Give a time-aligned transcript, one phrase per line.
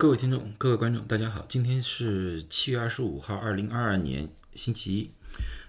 [0.00, 5.10] 各位听众、各位观众，大家好，今天是七月二十五号，二零二二年星期一。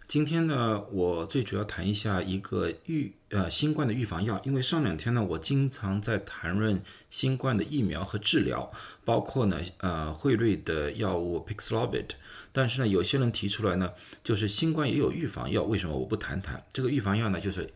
[0.07, 8.71] 今天呢，我最主要谈一下一个预呃新冠的预防药，因为上两天呢，我经常在谈论新冠的疫苗和治疗，
[9.03, 12.11] 包括呢呃辉瑞的药物 Paxlovid，
[12.53, 13.91] 但是呢，有些人提出来呢，
[14.23, 17.41] 就是新冠也有预防药，为什么我不谈谈这个预防药呢？
[17.41, 17.69] 就是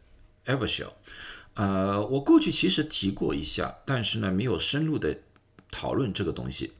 [0.45, 0.93] Evershell，
[1.55, 5.17] 呃，我过去其实提过一下，但是呢，没有深入的。
[5.71, 6.73] 讨论这个东西，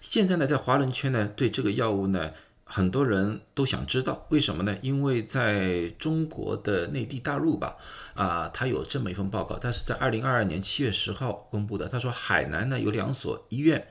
[0.00, 2.32] 现在呢，在华人圈呢，对这个药物呢，
[2.64, 4.78] 很多人都想知道为什么呢？
[4.80, 7.76] 因为在中国的内地大陆吧，
[8.14, 11.88] 啊，他有这么一份报告，他是在二零二二年七月十号公布的。
[11.88, 13.88] 他说，海南呢有两所医院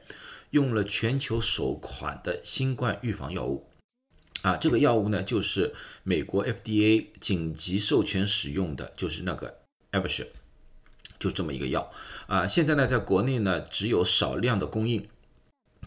[0.51, 3.67] 用了全球首款的新冠预防药物，
[4.41, 9.59] 啊，这个药物呢就是美国 FDA 紧急授权使用的，就是那个
[9.91, 10.25] Evusha。
[11.19, 11.91] 就这么一个药
[12.27, 15.05] 啊，现在呢，在国内呢只有少量的供应，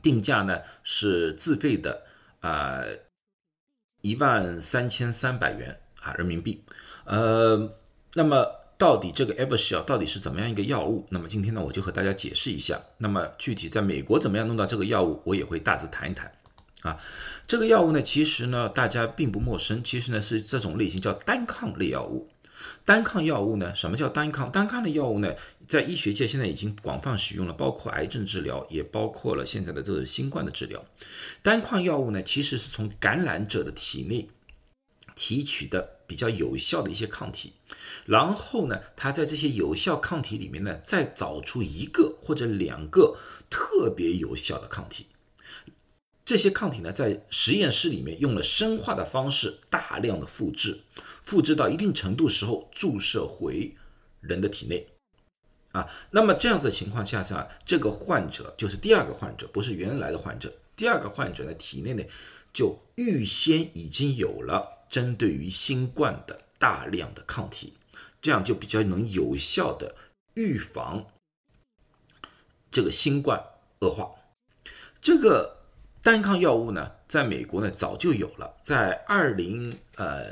[0.02, 2.02] 定价呢是自费的
[2.40, 2.82] 啊，
[4.02, 6.62] 一万三千三百元啊人民币。
[7.04, 7.72] 呃，
[8.12, 11.06] 那么到底这个 Evershell 到底是怎么样一个药物？
[11.08, 12.78] 那么今天呢，我就和大家解释一下。
[12.98, 16.30] 那么具体在美国怎么样弄到这个药物，我也会大致谈一谈
[16.82, 17.00] 啊。
[17.48, 22.28] 这个药物呢，其实呢大家并不陌生，其实呢是这种类型叫单抗类药物。
[22.84, 23.74] 单抗药物呢？
[23.74, 24.50] 什么叫单抗？
[24.50, 25.34] 单抗的药物呢，
[25.66, 30.84] 在医学界现在已经广泛使用了，包括癌症治疗，也包括了现在的这个新冠的治疗。
[31.42, 34.28] 单抗药物呢，其实是从感染者的体内
[35.14, 37.52] 提取的比较有效的一些抗体，
[38.06, 43.16] 然后呢，它在这些有效抗体里面呢，再找出一个或者两个
[43.50, 45.06] 特别有效的抗体。
[46.24, 50.80] 这些抗体呢，在实验室里面用了生化的方式大量的复制，
[51.20, 53.74] 复制到一定程度时候注射回
[54.20, 54.86] 人的体内，
[55.72, 62.04] 啊，那么这样子情况下下，这个患者就是第二个患者，不是原来的患者，第二个患者呢体内呢
[62.52, 67.74] 就预先已经有了针对于新冠的大量的抗体，
[68.22, 69.96] 这样就比较能有效的
[70.34, 71.04] 预防
[72.70, 73.44] 这个新冠
[73.80, 74.12] 恶化，
[75.00, 75.61] 这个。
[76.02, 80.24] 单抗药物呢，在美国呢早就有了，在二零呃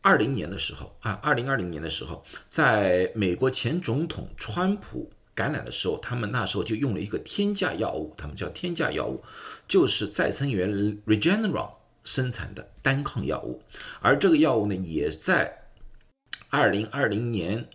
[0.00, 9.22] 二零年的时候啊，二零二零年的时候，在美国前总统川普感染的时候，他们那时候就用了一个天价药物，他们叫天价药物，
[9.66, 10.70] 就是再生元
[11.04, 11.72] Regeneron
[12.04, 13.62] 生产的单抗药物，
[14.00, 15.64] 而这个药物呢，也在
[16.48, 17.68] 二零二零年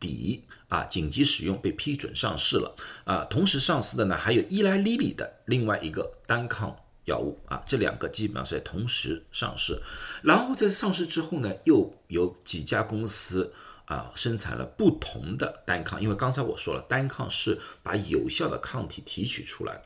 [0.00, 0.42] 底。
[0.70, 3.24] 啊，紧急使用被批准上市了啊！
[3.24, 6.74] 同时上市的呢，还有伊莱利利的另外一个单抗
[7.06, 9.82] 药物啊，这两个基本上是在同时上市。
[10.22, 13.52] 然后在上市之后呢，又有几家公司
[13.86, 19.82] 啊生产了不同的单抗，因为刚才我说了，单抗是把有效的抗体提取出来，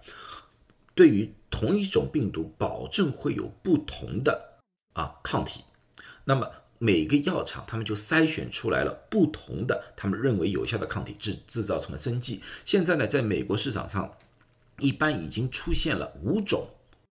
[0.94, 4.60] 对于同一种病毒，保证会有不同的
[4.92, 5.64] 啊抗体。
[6.24, 6.46] 那么。
[6.84, 12.42] 每个药厂，他们就筛选出来了不同的，他们认为有效的抗体，制制造成了针剂。
[12.66, 14.18] 现在呢，在美国市场上，
[14.80, 16.68] 一般已经出现了五种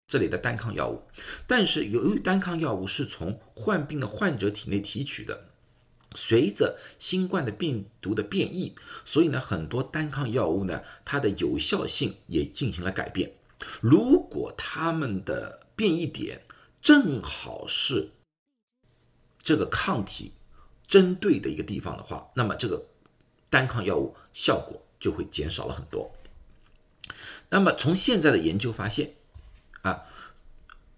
[0.06, 1.02] 这里的单抗药物。
[1.46, 5.44] 但是由于单抗药物是从患病的患者体内提取的，
[6.14, 8.74] 随着新冠的病毒的变异，
[9.06, 13.32] 所以呢，很多单抗药物呢，它的有效性也进行了改变。
[13.80, 16.42] 如果它们的变异点
[16.82, 18.10] 正好是。
[19.42, 20.32] 这个抗体
[20.86, 22.86] 针对的一个地方的话，那么这个
[23.50, 26.10] 单抗药物效果就会减少了很多。
[27.50, 29.14] 那么从现在的研究发现，
[29.82, 30.04] 啊，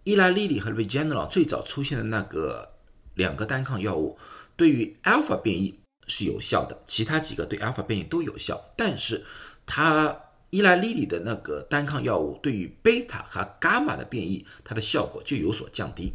[0.05, 2.75] 伊拉利利和 Regeneron 最早出现的那个
[3.15, 4.19] 两个单抗药物，
[4.57, 8.71] 对于 Alpha 变异是有效的，其他几个对 Alpha 变异都有效。
[8.77, 9.25] 但是
[9.65, 16.13] 它伊拉利利的那个单抗药物对于贝塔和伽马的变异，它的效果就有所降低。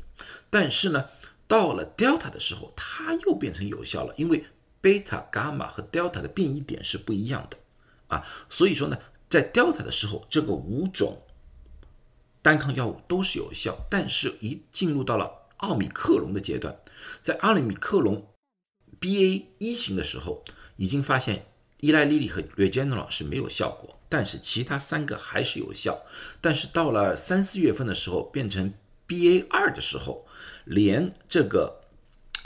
[0.49, 1.09] 但是呢？
[1.49, 4.45] 到了 Delta 的时候，它又变成有效了，因为
[4.79, 7.57] 贝塔、伽马和 Delta 的变异点是不一样的。
[8.07, 11.23] 啊，所以说呢，在 Delta 的时候，这个五种
[12.43, 16.79] 单抗药物都是有效，但是一进入到了奥米克隆的阶段，
[17.19, 18.27] 在奥米克隆
[19.01, 20.43] BA 一型的时候，
[20.75, 21.47] 已经发现
[21.79, 26.03] 依赖利利和 Regeneron 是没有效果，但是其他三个还是有效，
[26.41, 28.73] 但是到了三四月份的时候，变成
[29.09, 30.25] BA 二的时候。
[30.65, 31.81] 连这个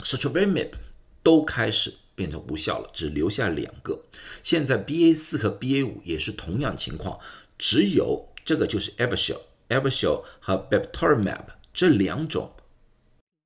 [0.02, 0.78] s o t r o v i m a b
[1.22, 4.02] 都开始变成无效了，只留下两个。
[4.42, 7.20] 现在 BA 四和 BA 五也是同样情况，
[7.58, 12.50] 只有这个就是 Evershell、Evershell 和 b e p t o r m a p 这两种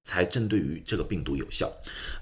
[0.04, 1.72] 才针对于这个病毒有效。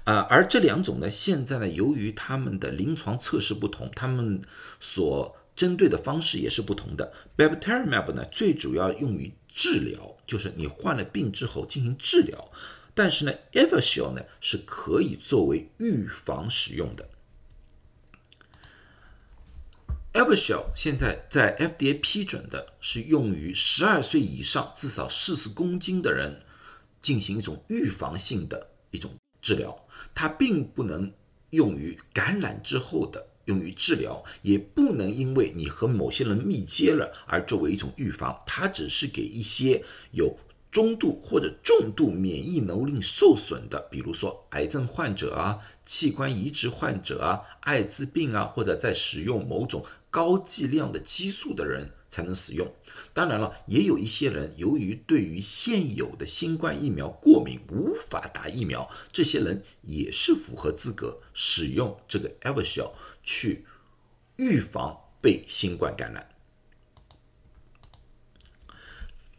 [0.05, 4.41] 啊，而这两种呢，现在呢，由于他们的临床测试不同，他们
[4.79, 7.13] 所针对的方式也是不同的。
[7.35, 12.51] b e p t e r m a p 呢，最主要用于治疗，就是你患了病之后进行治疗。
[12.93, 17.09] 但是呢 e v e r s h e l 呢是可以作为预防使用的。
[20.13, 26.43] e v e r s h e l 现在在 FDA 批准的是用于十二岁以上至少四十公斤的人
[27.01, 31.11] 进行一种预防性的一种治疗，它并不能
[31.49, 40.37] 用于感染之后的用于治疗，也不能因为你和某些人密接了而作为一种预防，它只是给一些有。
[40.69, 49.83] 中度或者重度免疫能力受损的，比如说癌症患者啊、器官移植患者啊、艾滋病啊，或者在使用某种
[50.17, 52.67] 高剂量的激素的人才能使用。
[53.13, 63.67] 当然了，也有一些人由于对于现有的新冠疫苗过敏，无法打疫苗，这些人也是符合资格使用这个 Evershell 去
[64.37, 66.27] 预防被新冠感染。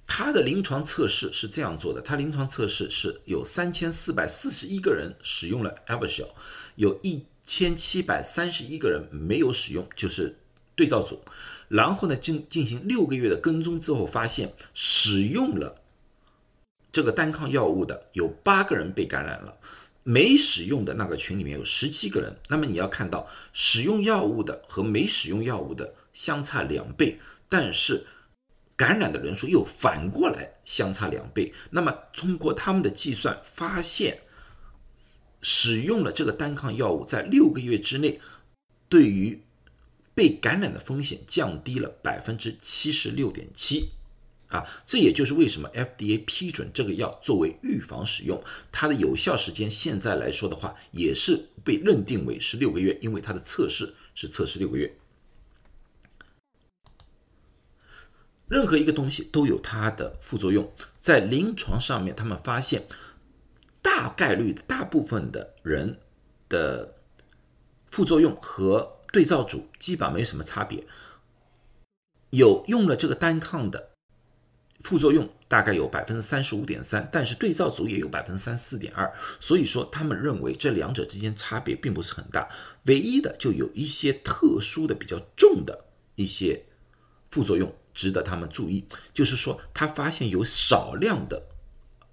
[0.06, 6.30] 他的临床测试是这样做的：他临床测试是有三千四百四十一个人使用了 Evershell，
[6.76, 10.38] 有一千七百三十一个人没有使用，就是
[10.78, 11.20] 对照组。
[11.68, 15.82] 然后呢，进进行六个月的跟踪之后，发现使用了
[16.90, 19.58] 这个单抗药物的有八个人被感染了，
[20.04, 22.34] 没使用的那个群里面有十七个人。
[22.48, 28.06] 那么你要看到，使用药物的和没使用药物的相差两倍，但是。
[28.78, 34.20] 感染的人数又反过来相差两倍，那么通过他们的计算发现，
[35.42, 38.20] 使用了这个单抗药物在六个月之内，
[38.88, 39.42] 对于
[40.18, 43.90] 被感染的风险降低了百分之七十六点七，
[44.48, 48.42] 啊，这也就是为什么 FDA 批准这个药作为预防使用，
[48.72, 54.92] 它的有效时间现在来说的话，也是被认定为是六个月，因为它的测试是测试六个月。
[58.48, 60.68] 任何一个东西都有它的副作用，
[60.98, 62.82] 在临床上面，他们发现
[63.80, 66.00] 大概率的大部分的人
[66.48, 66.96] 的
[67.86, 70.84] 副作用和对照组基本没什么差别。
[72.30, 73.90] 有用了这个单抗的
[74.84, 82.48] 副作用大概有百分之三十五点三，但是对照组也有百分之三十四点二，所以说他们认为这两者之间差别并不是很大，
[82.84, 86.66] 唯一的就有一些特殊的比较重的一些
[87.28, 87.74] 副作用。
[87.92, 91.48] 值得他们注意，就是说，他发现有少量的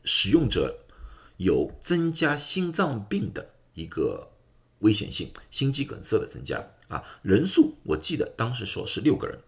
[0.03, 0.79] 使用者
[1.37, 4.29] 有增加心脏病的一个
[4.79, 9.39] 危险性，心肌梗塞的增加啊，人数我记得当时说是六个人，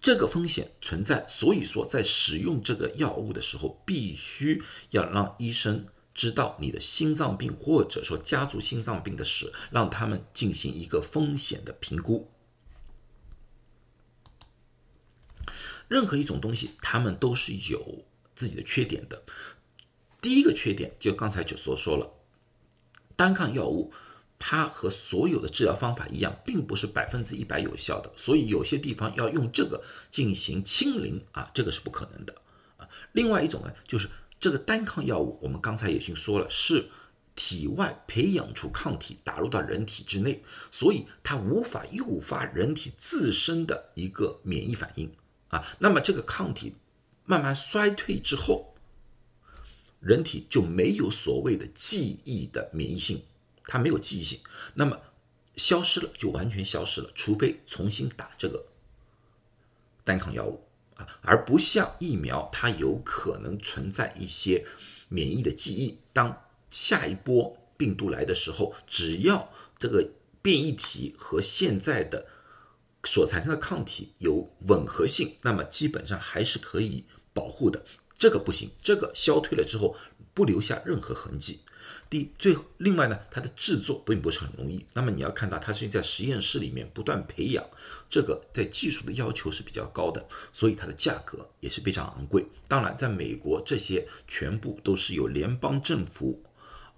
[0.00, 12.30] 这个风险存在，所以说在使用这个药物的时候，必须要让医生知道你的心脏病或者说家族心脏病的史，让他们进行一个风险的评估。
[15.88, 18.04] 任何一种东西，他们都是有
[18.34, 19.22] 自己的缺点的。
[20.20, 22.12] 第一个缺点就刚才就所说了，
[23.14, 23.92] 单抗药物
[24.38, 32.34] 它和所有的治疗方法一样，并不是百分之一百有效的，所以有些地方要用这个进行清零啊，这个是不可能的
[32.76, 32.88] 啊。
[33.12, 36.90] 另外一种呢，就是这个单抗药物，我们刚才已经说了，是
[37.34, 45.10] 体外培养出抗体打入到人体之内，所以它无法诱发人体自身的一个免疫反应。
[45.48, 46.74] 啊，那么这个抗体
[47.24, 48.74] 慢慢衰退之后，
[50.00, 53.22] 人体就没有所谓的记忆的免疫性，
[53.66, 54.40] 它没有记忆性，
[54.74, 55.00] 那么
[55.56, 58.64] 消失了就完全消失了，除非重新打这个
[60.04, 64.66] 单抗药物啊，而不像疫苗，它有可能存在一些
[65.08, 70.08] 免疫的记忆，当下一波病毒来的时候，只要这个
[70.40, 72.26] 变异体和现在的。
[73.04, 77.84] 所产生的抗体有吻合性，那么基本上还是可以保护的。
[78.18, 79.94] 这个不行，这个消退了之后
[80.34, 81.60] 不留下任何痕迹。
[82.08, 84.84] 第最，另外呢，它的制作并不是很容易。
[84.94, 87.64] 那么你要看到它是在实验室里面不断培养，
[88.08, 92.46] 这个在技术的要求是比较高的，所以它的价格也是非常昂贵。
[92.68, 96.42] 当然，在美国这些全部都是由联邦政府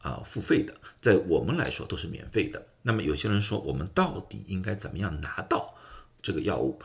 [0.03, 2.67] 啊付费的，在我们来说都是免费的。
[2.83, 5.75] 那么有些人说，我们到底应该怎么样拿到？
[6.21, 6.81] 这个药物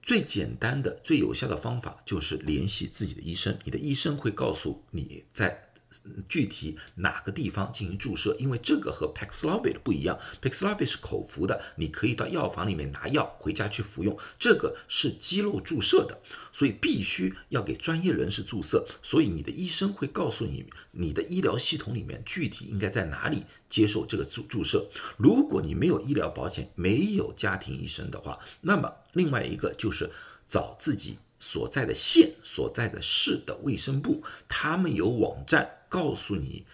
[0.00, 3.58] 最简单的、最有效的方法就是联系自己的医生。
[3.64, 5.70] 你的医生会告诉你在
[6.28, 16.20] 具体哪个地方进行注射，因为这个和 Paxlovid 不一样，Paxlovid 是口服的，你可以到药房里面拿药回家去服用，这个是肌肉注射的，
[16.52, 24.88] 所以必须要给专业人士注射，所以你的医生会告诉你，你的医疗系统里面具体应该在哪里接受这个注注射。
[25.16, 30.10] 如果你没有医疗保险，没有家庭医生的话，那么另外一个就是
[30.46, 31.18] 找自己。
[31.40, 36.66] 所在的县、所在的市的卫生部，他们有网站告诉你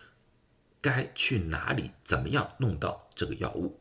[0.80, 3.78] 该去哪里，怎么样弄到这个药物。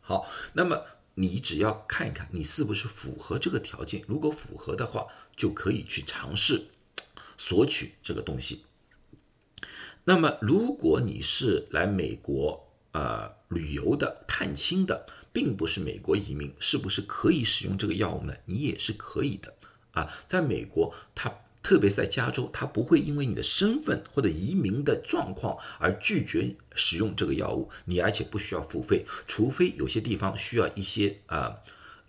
[0.00, 4.02] 好，那么你只要看一看，你是不是符合这个条件。
[4.08, 5.06] 如果符合的话，
[5.36, 6.64] 就可以去尝试
[7.38, 8.64] 索取这个东西。
[10.02, 18.34] 那么，如果你是来美国呃旅游的、探亲的，并不是美国移民，是不是可以使用这个药物呢？
[18.46, 19.54] 你也是可以的。
[19.92, 21.32] 啊，在美国，它
[21.62, 31.56] 特别是在加州，它不会因为你的身份或者移民的状况而拒绝使用这个药物，你而且不需要付费，除非有些地方需要一些啊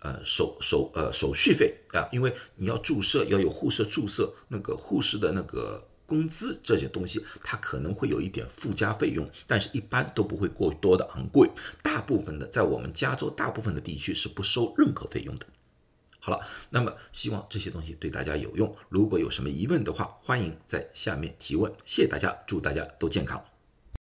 [0.00, 11.48] 呃手手呃手续费啊，因为你要注射要有护士注射，那个护士的那个工资这些东西，它可能会有一点附加费用，但是一般都不会过多的昂贵，
[11.82, 15.46] 大部分的在我们加州大部分的地区是不收任何费用的。
[16.24, 18.72] 好了，那么希望这些东西对大家有用。
[18.88, 21.72] 如果有什么疑问的话，欢迎在下面提问。
[21.84, 23.44] 谢谢大家，祝大家都健康。